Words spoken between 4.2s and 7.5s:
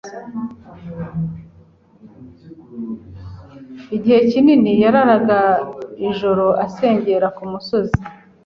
kinini yararaga ijoro asengera ku